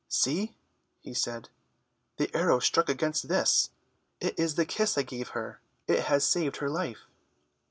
[0.09, 0.55] "See,"
[1.01, 1.49] he said,
[2.17, 3.69] "the arrow struck against this.
[4.19, 5.61] It is the kiss I gave her.
[5.87, 7.05] It has saved her life."